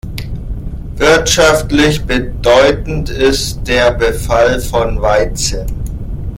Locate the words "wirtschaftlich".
0.95-2.03